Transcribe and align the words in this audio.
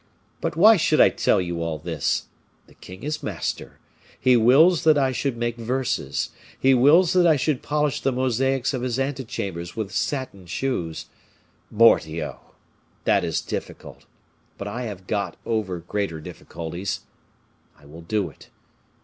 But 0.41 0.55
why 0.55 0.77
should 0.77 0.99
I 0.99 1.09
tell 1.09 1.39
you 1.39 1.61
all 1.61 1.77
this? 1.77 2.25
The 2.65 2.73
king 2.73 3.03
is 3.03 3.21
master; 3.21 3.77
he 4.19 4.35
wills 4.35 4.83
that 4.83 4.97
I 4.97 5.11
should 5.11 5.37
make 5.37 5.57
verses, 5.57 6.29
he 6.59 6.73
wills 6.73 7.13
that 7.13 7.27
I 7.27 7.35
should 7.35 7.61
polish 7.61 8.01
the 8.01 8.11
mosaics 8.11 8.73
of 8.73 8.81
his 8.81 8.97
ante 8.97 9.23
chambers 9.23 9.75
with 9.75 9.91
satin 9.91 10.47
shoes. 10.47 11.05
Mordioux! 11.69 12.37
that 13.03 13.23
is 13.23 13.41
difficult, 13.41 14.07
but 14.57 14.67
I 14.67 14.85
have 14.85 15.05
got 15.05 15.37
over 15.45 15.77
greater 15.77 16.19
difficulties. 16.19 17.01
I 17.77 17.85
will 17.85 18.01
do 18.01 18.27
it. 18.31 18.49